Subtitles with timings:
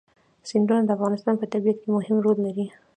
[0.49, 2.65] سیندونه د افغانستان په طبیعت کې مهم رول لري.